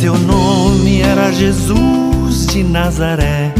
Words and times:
Seu 0.00 0.16
nome 0.16 1.02
era 1.02 1.30
Jesus 1.30 2.46
de 2.46 2.64
Nazaré. 2.64 3.52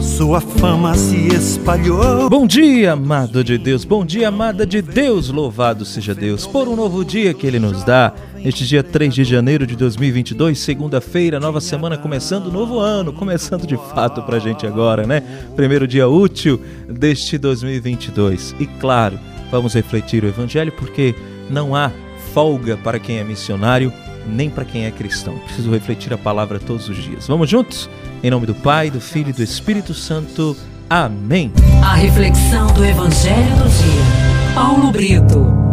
Sua 0.00 0.40
fama 0.40 0.94
se 0.94 1.28
espalhou. 1.28 2.30
Bom 2.30 2.46
dia, 2.46 2.92
amado 2.92 3.44
de 3.44 3.58
Deus. 3.58 3.84
Bom 3.84 4.06
dia, 4.06 4.28
amada 4.28 4.64
de 4.64 4.80
Deus. 4.80 5.28
Louvado 5.28 5.84
seja 5.84 6.14
Deus 6.14 6.46
por 6.46 6.66
um 6.66 6.74
novo 6.74 7.04
dia 7.04 7.34
que 7.34 7.46
Ele 7.46 7.58
nos 7.58 7.84
dá. 7.84 8.14
Neste 8.36 8.66
dia 8.66 8.82
3 8.82 9.14
de 9.16 9.22
janeiro 9.22 9.66
de 9.66 9.76
2022, 9.76 10.58
segunda-feira, 10.58 11.38
nova 11.38 11.60
semana 11.60 11.98
começando, 11.98 12.50
novo 12.50 12.78
ano, 12.78 13.12
começando 13.12 13.66
de 13.66 13.76
fato 13.76 14.22
pra 14.22 14.38
gente 14.38 14.66
agora, 14.66 15.06
né? 15.06 15.22
Primeiro 15.56 15.86
dia 15.86 16.08
útil 16.08 16.58
deste 16.88 17.36
2022. 17.36 18.54
E 18.58 18.66
claro, 18.66 19.20
vamos 19.50 19.74
refletir 19.74 20.24
o 20.24 20.28
Evangelho 20.28 20.72
porque 20.72 21.14
não 21.50 21.76
há 21.76 21.92
folga 22.32 22.78
para 22.78 22.98
quem 22.98 23.18
é 23.18 23.24
missionário, 23.24 23.92
nem 24.28 24.50
para 24.50 24.64
quem 24.64 24.84
é 24.84 24.90
cristão. 24.90 25.38
Preciso 25.38 25.70
refletir 25.70 26.12
a 26.12 26.18
palavra 26.18 26.58
todos 26.58 26.88
os 26.88 26.96
dias. 26.96 27.26
Vamos 27.26 27.48
juntos? 27.48 27.88
Em 28.22 28.30
nome 28.30 28.46
do 28.46 28.54
Pai, 28.54 28.90
do 28.90 29.00
Filho 29.00 29.30
e 29.30 29.32
do 29.32 29.42
Espírito 29.42 29.94
Santo. 29.94 30.56
Amém. 30.88 31.52
A 31.82 31.94
reflexão 31.94 32.66
do 32.68 32.84
Evangelho 32.84 33.56
do 33.56 33.68
dia. 33.68 34.54
Paulo 34.54 34.90
Brito. 34.90 35.68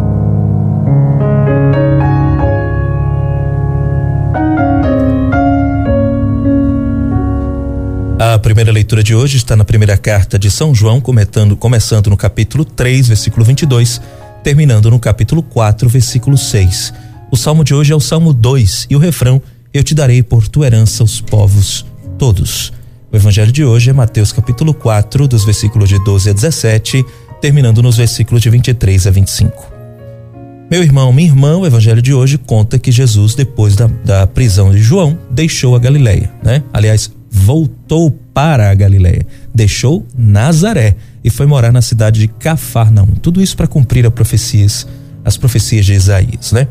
A 8.17 8.39
primeira 8.39 8.71
leitura 8.71 9.03
de 9.03 9.15
hoje 9.15 9.37
está 9.37 9.55
na 9.55 9.63
primeira 9.63 9.97
carta 9.97 10.37
de 10.37 10.51
São 10.51 10.73
João, 10.75 10.99
comentando, 10.99 11.55
começando 11.55 12.09
no 12.09 12.17
capítulo 12.17 12.65
3, 12.65 13.07
versículo 13.07 13.45
22, 13.45 14.01
terminando 14.43 14.89
no 14.89 14.99
capítulo 14.99 15.41
4, 15.41 15.87
versículo 15.87 16.37
6. 16.37 16.93
O 17.35 17.37
salmo 17.37 17.65
de 17.65 17.73
hoje 17.73 17.91
é 17.91 17.95
o 17.95 17.99
salmo 17.99 18.31
2 18.31 18.87
e 18.89 18.95
o 18.95 18.97
refrão: 18.97 19.41
Eu 19.73 19.83
te 19.83 19.93
darei 19.93 20.23
por 20.23 20.47
tua 20.47 20.67
herança 20.67 21.03
os 21.03 21.19
povos 21.19 21.85
todos. 22.17 22.71
O 23.11 23.15
evangelho 23.17 23.51
de 23.51 23.61
hoje 23.61 23.89
é 23.89 23.93
Mateus 23.93 24.31
capítulo 24.31 24.73
4, 24.73 25.27
dos 25.27 25.43
versículos 25.43 25.89
de 25.89 26.01
12 26.01 26.29
a 26.29 26.33
17, 26.33 27.05
terminando 27.41 27.83
nos 27.83 27.97
versículos 27.97 28.41
de 28.41 28.49
23 28.49 29.05
a 29.05 29.11
25. 29.11 29.51
Meu 30.71 30.81
irmão, 30.81 31.11
minha 31.11 31.27
irmã, 31.27 31.57
o 31.57 31.65
evangelho 31.65 32.01
de 32.01 32.13
hoje 32.13 32.37
conta 32.37 32.79
que 32.79 32.89
Jesus, 32.89 33.35
depois 33.35 33.75
da, 33.75 33.87
da 33.87 34.25
prisão 34.25 34.71
de 34.71 34.81
João, 34.81 35.19
deixou 35.29 35.75
a 35.75 35.79
Galileia, 35.79 36.31
né? 36.41 36.63
Aliás, 36.71 37.11
voltou 37.29 38.17
para 38.33 38.71
a 38.71 38.73
Galileia, 38.73 39.27
deixou 39.53 40.07
Nazaré 40.17 40.95
e 41.21 41.29
foi 41.29 41.45
morar 41.45 41.73
na 41.73 41.81
cidade 41.81 42.21
de 42.21 42.29
Cafarnaum. 42.29 43.13
Tudo 43.21 43.41
isso 43.41 43.57
para 43.57 43.67
cumprir 43.67 44.05
as 44.05 44.13
profecias, 44.13 44.87
as 45.25 45.35
profecias 45.35 45.85
de 45.85 45.91
Isaías, 45.91 46.53
né? 46.53 46.65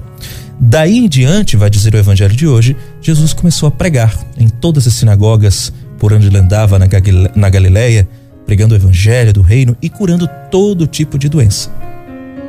Daí 0.58 0.98
em 0.98 1.08
diante, 1.08 1.56
vai 1.56 1.69
dizer 1.69 1.94
o 1.94 1.98
evangelho 1.98 2.34
de 2.34 2.47
hoje, 2.47 2.77
Jesus 3.00 3.33
começou 3.33 3.69
a 3.69 3.72
pregar 3.72 4.16
em 4.36 4.48
todas 4.48 4.86
as 4.86 4.94
sinagogas 4.94 5.72
por 5.98 6.12
onde 6.12 6.27
ele 6.28 6.38
andava 6.38 6.78
na 6.78 7.50
Galileia, 7.50 8.08
pregando 8.46 8.74
o 8.74 8.77
evangelho 8.77 9.33
do 9.33 9.42
reino 9.42 9.77
e 9.80 9.88
curando 9.88 10.28
todo 10.50 10.86
tipo 10.86 11.19
de 11.19 11.28
doença. 11.28 11.70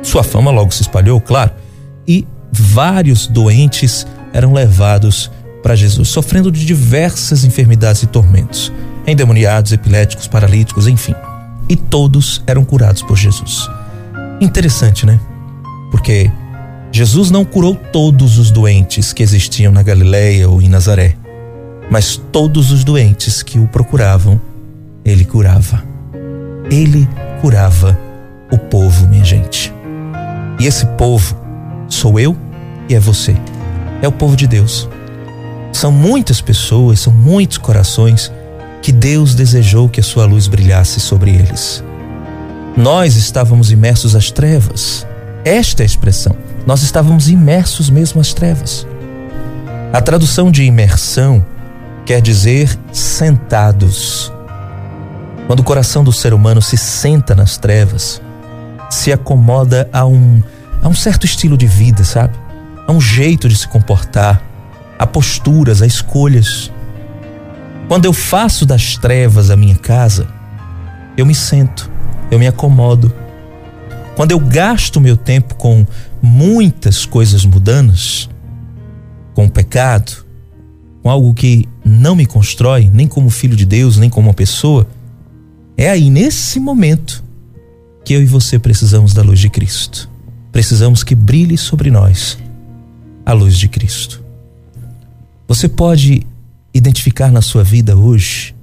Sua 0.02 0.22
fama 0.22 0.50
logo 0.50 0.72
se 0.72 0.82
espalhou, 0.82 1.20
claro, 1.20 1.52
e 2.06 2.26
vários 2.52 3.26
doentes 3.26 4.06
eram 4.32 4.52
levados 4.52 5.30
para 5.62 5.74
Jesus, 5.74 6.08
sofrendo 6.08 6.52
de 6.52 6.64
diversas 6.64 7.44
enfermidades 7.44 8.02
e 8.02 8.06
tormentos, 8.06 8.72
endemoniados, 9.06 9.72
epiléticos, 9.72 10.28
paralíticos, 10.28 10.86
enfim. 10.86 11.14
E 11.68 11.74
todos 11.74 12.42
eram 12.46 12.64
curados 12.64 13.02
por 13.02 13.16
Jesus. 13.16 13.68
Interessante, 14.40 15.04
né? 15.04 15.18
Porque 15.90 16.30
Jesus 16.96 17.30
não 17.30 17.44
curou 17.44 17.74
todos 17.74 18.38
os 18.38 18.50
doentes 18.50 19.12
que 19.12 19.22
existiam 19.22 19.70
na 19.70 19.82
Galileia 19.82 20.48
ou 20.48 20.62
em 20.62 20.68
Nazaré, 20.70 21.14
mas 21.90 22.16
todos 22.32 22.72
os 22.72 22.84
doentes 22.84 23.42
que 23.42 23.58
o 23.58 23.68
procuravam, 23.68 24.40
ele 25.04 25.22
curava. 25.22 25.84
Ele 26.70 27.06
curava 27.42 28.00
o 28.50 28.56
povo, 28.56 29.06
minha 29.08 29.22
gente. 29.22 29.70
E 30.58 30.64
esse 30.64 30.86
povo 30.96 31.36
sou 31.86 32.18
eu 32.18 32.34
e 32.88 32.94
é 32.94 32.98
você. 32.98 33.36
É 34.00 34.08
o 34.08 34.12
povo 34.12 34.34
de 34.34 34.46
Deus. 34.46 34.88
São 35.74 35.92
muitas 35.92 36.40
pessoas, 36.40 37.00
são 37.00 37.12
muitos 37.12 37.58
corações 37.58 38.32
que 38.80 38.90
Deus 38.90 39.34
desejou 39.34 39.86
que 39.86 40.00
a 40.00 40.02
sua 40.02 40.24
luz 40.24 40.48
brilhasse 40.48 40.98
sobre 40.98 41.30
eles. 41.32 41.84
Nós 42.74 43.16
estávamos 43.16 43.70
imersos 43.70 44.16
às 44.16 44.30
trevas. 44.30 45.06
Esta 45.44 45.82
é 45.82 45.84
a 45.84 45.86
expressão 45.86 46.45
nós 46.66 46.82
estávamos 46.82 47.28
imersos 47.28 47.88
mesmo 47.88 48.20
às 48.20 48.34
trevas. 48.34 48.86
A 49.92 50.00
tradução 50.00 50.50
de 50.50 50.64
imersão 50.64 51.46
quer 52.04 52.20
dizer 52.20 52.76
sentados. 52.92 54.32
Quando 55.46 55.60
o 55.60 55.64
coração 55.64 56.02
do 56.02 56.12
ser 56.12 56.34
humano 56.34 56.60
se 56.60 56.76
senta 56.76 57.36
nas 57.36 57.56
trevas, 57.56 58.20
se 58.90 59.12
acomoda 59.12 59.88
a 59.92 60.04
um, 60.04 60.42
a 60.82 60.88
um 60.88 60.94
certo 60.94 61.24
estilo 61.24 61.56
de 61.56 61.66
vida, 61.66 62.02
sabe? 62.02 62.36
A 62.84 62.92
um 62.92 63.00
jeito 63.00 63.48
de 63.48 63.56
se 63.56 63.68
comportar, 63.68 64.42
a 64.98 65.06
posturas, 65.06 65.82
a 65.82 65.86
escolhas. 65.86 66.72
Quando 67.86 68.06
eu 68.06 68.12
faço 68.12 68.66
das 68.66 68.96
trevas 68.96 69.50
a 69.50 69.56
minha 69.56 69.76
casa, 69.76 70.26
eu 71.16 71.24
me 71.24 71.34
sento, 71.34 71.88
eu 72.28 72.40
me 72.40 72.48
acomodo. 72.48 73.12
Quando 74.16 74.32
eu 74.32 74.40
gasto 74.40 74.98
meu 74.98 75.14
tempo 75.16 75.54
com 75.56 75.86
muitas 76.22 77.04
coisas 77.04 77.44
mudanas, 77.44 78.30
com 79.34 79.44
o 79.44 79.50
pecado, 79.50 80.24
com 81.02 81.10
algo 81.10 81.34
que 81.34 81.68
não 81.84 82.16
me 82.16 82.24
constrói, 82.24 82.90
nem 82.90 83.06
como 83.06 83.28
filho 83.28 83.54
de 83.54 83.66
Deus, 83.66 83.98
nem 83.98 84.08
como 84.08 84.28
uma 84.28 84.34
pessoa, 84.34 84.88
é 85.76 85.90
aí 85.90 86.08
nesse 86.08 86.58
momento 86.58 87.22
que 88.02 88.14
eu 88.14 88.22
e 88.22 88.26
você 88.26 88.58
precisamos 88.58 89.12
da 89.12 89.20
luz 89.20 89.38
de 89.38 89.50
Cristo. 89.50 90.08
Precisamos 90.50 91.04
que 91.04 91.14
brilhe 91.14 91.58
sobre 91.58 91.90
nós 91.90 92.38
a 93.26 93.34
luz 93.34 93.58
de 93.58 93.68
Cristo. 93.68 94.24
Você 95.46 95.68
pode 95.68 96.26
identificar 96.72 97.30
na 97.30 97.42
sua 97.42 97.62
vida 97.62 97.94
hoje 97.94 98.56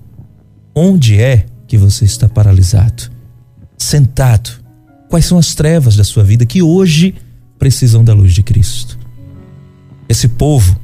onde 0.73 1.21
é 1.21 1.45
que 1.67 1.77
você 1.77 2.05
está 2.05 2.27
paralisado, 2.27 3.11
sentado. 3.77 4.62
Quais 5.13 5.27
são 5.27 5.37
as 5.37 5.53
trevas 5.53 5.95
da 5.95 6.03
sua 6.03 6.23
vida 6.23 6.43
que 6.43 6.63
hoje 6.63 7.13
precisam 7.59 8.03
da 8.03 8.15
luz 8.15 8.33
de 8.33 8.41
Cristo. 8.41 8.97
Esse 10.09 10.27
povo, 10.27 10.75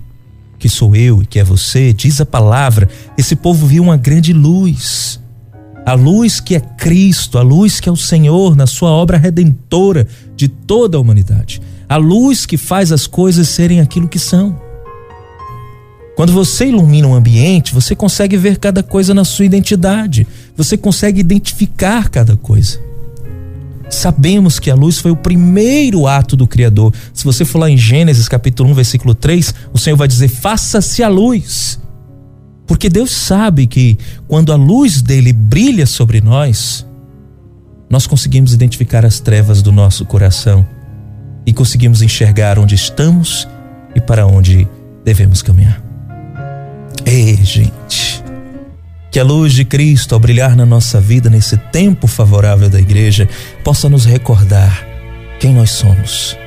que 0.59 0.69
sou 0.69 0.95
eu 0.95 1.23
e 1.23 1.25
que 1.25 1.39
é 1.39 1.43
você, 1.43 1.91
diz 1.91 2.21
a 2.21 2.27
palavra, 2.27 2.87
esse 3.17 3.35
povo 3.35 3.65
viu 3.65 3.81
uma 3.81 3.97
grande 3.97 4.31
luz. 4.31 5.19
A 5.83 5.93
luz 5.93 6.39
que 6.39 6.53
é 6.53 6.59
Cristo, 6.59 7.39
a 7.39 7.41
luz 7.41 7.79
que 7.79 7.89
é 7.89 7.91
o 7.91 7.95
Senhor 7.95 8.55
na 8.55 8.67
sua 8.67 8.91
obra 8.91 9.17
redentora 9.17 10.07
de 10.35 10.47
toda 10.47 10.95
a 10.95 11.01
humanidade. 11.01 11.59
A 11.89 11.95
luz 11.95 12.45
que 12.45 12.55
faz 12.55 12.91
as 12.91 13.07
coisas 13.07 13.49
serem 13.49 13.81
aquilo 13.81 14.07
que 14.07 14.19
são. 14.19 14.61
Quando 16.15 16.31
você 16.31 16.67
ilumina 16.67 17.07
um 17.07 17.15
ambiente, 17.15 17.73
você 17.73 17.95
consegue 17.95 18.37
ver 18.37 18.59
cada 18.59 18.83
coisa 18.83 19.11
na 19.11 19.23
sua 19.23 19.45
identidade. 19.45 20.27
Você 20.55 20.77
consegue 20.77 21.19
identificar 21.19 22.09
cada 22.09 22.37
coisa. 22.37 22.89
Sabemos 23.89 24.59
que 24.59 24.69
a 24.69 24.75
luz 24.75 24.99
foi 24.99 25.11
o 25.11 25.15
primeiro 25.15 26.07
ato 26.07 26.37
do 26.37 26.45
Criador. 26.45 26.93
Se 27.13 27.25
você 27.25 27.43
for 27.43 27.59
lá 27.59 27.69
em 27.69 27.77
Gênesis 27.77 28.29
capítulo 28.29 28.69
1, 28.69 28.73
versículo 28.75 29.15
3, 29.15 29.53
o 29.73 29.77
Senhor 29.77 29.97
vai 29.97 30.07
dizer: 30.07 30.27
faça-se 30.27 31.01
a 31.01 31.07
luz. 31.07 31.79
Porque 32.67 32.87
Deus 32.87 33.09
sabe 33.09 33.65
que 33.65 33.97
quando 34.27 34.53
a 34.53 34.55
luz 34.55 35.01
dele 35.01 35.33
brilha 35.33 35.87
sobre 35.87 36.21
nós, 36.21 36.85
nós 37.89 38.05
conseguimos 38.05 38.53
identificar 38.53 39.03
as 39.03 39.19
trevas 39.19 39.63
do 39.63 39.71
nosso 39.71 40.05
coração 40.05 40.65
e 41.45 41.51
conseguimos 41.51 42.03
enxergar 42.03 42.59
onde 42.59 42.75
estamos 42.75 43.47
e 43.95 43.99
para 43.99 44.27
onde 44.27 44.67
devemos 45.03 45.41
caminhar. 45.41 45.83
Ei, 47.03 47.37
gente, 47.37 47.71
que 49.11 49.19
a 49.19 49.23
luz 49.23 49.53
de 49.53 49.65
Cristo, 49.65 50.13
ao 50.13 50.19
brilhar 50.19 50.55
na 50.55 50.65
nossa 50.65 51.01
vida 51.01 51.29
nesse 51.29 51.57
tempo 51.57 52.05
favorável 52.05 52.69
da 52.69 52.79
igreja, 52.79 53.27
possa 53.63 53.89
nos 53.89 54.05
recordar 54.05 54.87
quem 55.39 55.53
nós 55.53 55.71
somos, 55.71 56.37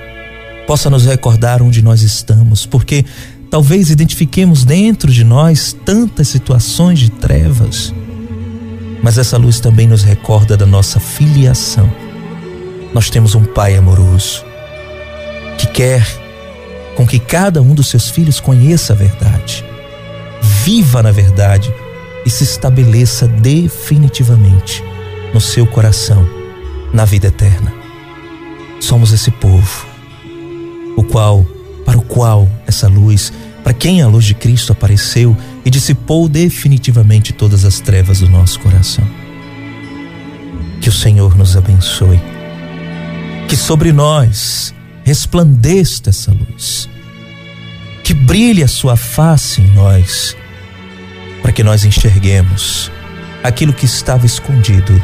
possa 0.66 0.88
nos 0.88 1.04
recordar 1.04 1.62
onde 1.62 1.82
nós 1.82 2.02
estamos, 2.02 2.64
porque 2.64 3.04
talvez 3.50 3.90
identifiquemos 3.90 4.64
dentro 4.64 5.10
de 5.10 5.24
nós 5.24 5.76
tantas 5.84 6.28
situações 6.28 7.00
de 7.00 7.10
trevas, 7.10 7.92
mas 9.02 9.18
essa 9.18 9.36
luz 9.36 9.58
também 9.58 9.88
nos 9.88 10.04
recorda 10.04 10.56
da 10.56 10.66
nossa 10.66 11.00
filiação. 11.00 11.90
Nós 12.94 13.10
temos 13.10 13.34
um 13.34 13.42
Pai 13.42 13.74
amoroso 13.74 14.44
que 15.58 15.66
quer 15.66 16.06
com 16.94 17.06
que 17.06 17.18
cada 17.18 17.60
um 17.60 17.74
dos 17.74 17.88
seus 17.88 18.08
filhos 18.08 18.38
conheça 18.38 18.92
a 18.92 18.96
verdade, 18.96 19.64
viva 20.64 21.02
na 21.02 21.10
verdade 21.10 21.72
e 22.24 22.30
se 22.30 22.44
estabeleça 22.44 23.26
definitivamente 23.26 24.82
no 25.32 25.40
seu 25.40 25.66
coração 25.66 26.28
na 26.92 27.04
vida 27.04 27.28
eterna. 27.28 27.72
Somos 28.80 29.12
esse 29.12 29.30
povo, 29.30 29.86
o 30.96 31.02
qual, 31.02 31.44
para 31.84 31.98
o 31.98 32.02
qual 32.02 32.48
essa 32.66 32.88
luz 32.88 33.32
para 33.62 33.72
quem 33.72 34.02
a 34.02 34.08
luz 34.08 34.24
de 34.24 34.34
Cristo 34.34 34.72
apareceu 34.72 35.36
e 35.64 35.70
dissipou 35.70 36.28
definitivamente 36.28 37.32
todas 37.32 37.64
as 37.64 37.80
trevas 37.80 38.20
do 38.20 38.28
nosso 38.28 38.58
coração. 38.60 39.06
Que 40.80 40.88
o 40.88 40.92
Senhor 40.92 41.36
nos 41.36 41.56
abençoe. 41.56 42.20
Que 43.48 43.56
sobre 43.56 43.92
nós 43.92 44.74
resplandeça 45.04 46.02
essa 46.08 46.32
luz. 46.32 46.88
Que 48.02 48.12
brilhe 48.12 48.64
a 48.64 48.68
sua 48.68 48.96
face 48.96 49.60
em 49.60 49.68
nós, 49.68 50.36
para 51.52 51.56
que 51.56 51.64
nós 51.64 51.84
enxerguemos 51.84 52.90
aquilo 53.44 53.74
que 53.74 53.84
estava 53.84 54.24
escondido 54.24 55.02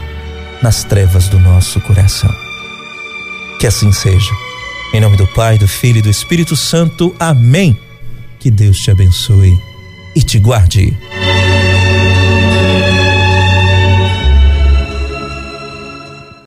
nas 0.62 0.82
trevas 0.82 1.28
do 1.28 1.38
nosso 1.38 1.78
coração. 1.82 2.34
Que 3.60 3.66
assim 3.66 3.92
seja. 3.92 4.32
Em 4.94 5.00
nome 5.00 5.18
do 5.18 5.26
Pai, 5.26 5.58
do 5.58 5.68
Filho 5.68 5.98
e 5.98 6.02
do 6.02 6.08
Espírito 6.08 6.56
Santo. 6.56 7.14
Amém. 7.20 7.78
Que 8.38 8.50
Deus 8.50 8.78
te 8.78 8.90
abençoe 8.90 9.60
e 10.16 10.22
te 10.22 10.38
guarde. 10.38 10.96